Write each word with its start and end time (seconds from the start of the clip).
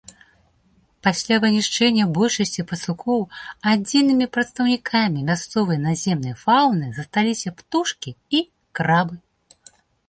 Пасля 1.07 1.35
вынішчэння 1.43 2.03
большасці 2.15 2.65
пацукоў 2.71 3.21
адзінымі 3.73 4.25
прадстаўнікамі 4.39 5.19
мясцовай 5.29 5.77
наземнай 5.87 6.35
фаўны 6.43 6.85
засталіся 6.99 7.49
птушкі 7.63 8.11
і 8.41 8.47
крабы. 8.81 9.15